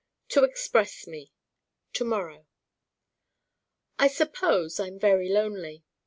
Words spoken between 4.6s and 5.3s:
I'm very